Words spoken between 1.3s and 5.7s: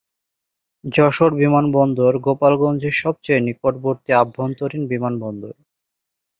বিমানবন্দর গোপালগঞ্জের সবচেয়ে নিকটবর্তী আভ্যন্তরীণ বিমানবন্দর।